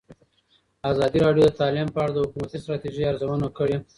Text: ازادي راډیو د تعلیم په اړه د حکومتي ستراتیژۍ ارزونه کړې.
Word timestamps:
ازادي 0.91 1.19
راډیو 1.25 1.45
د 1.49 1.53
تعلیم 1.61 1.87
په 1.95 1.99
اړه 2.03 2.11
د 2.13 2.17
حکومتي 2.25 2.57
ستراتیژۍ 2.63 3.03
ارزونه 3.07 3.47
کړې. 3.57 3.77